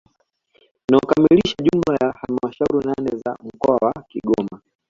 [0.87, 4.61] inayokamilisha jumla ya halmashauri nane za mkoa wa Kigoma